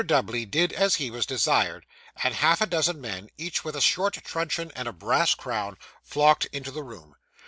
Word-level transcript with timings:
Dubbley 0.03 0.49
did 0.49 0.73
as 0.73 0.95
he 0.95 1.11
was 1.11 1.27
desired; 1.27 1.85
and 2.23 2.33
half 2.33 2.59
a 2.59 2.65
dozen 2.65 2.99
men, 2.99 3.29
each 3.37 3.63
with 3.63 3.75
a 3.75 3.81
short 3.81 4.15
truncheon 4.23 4.71
and 4.75 4.87
a 4.87 4.91
brass 4.93 5.35
crown, 5.35 5.77
flocked 6.01 6.45
into 6.45 6.71
the 6.71 6.81
room. 6.81 7.13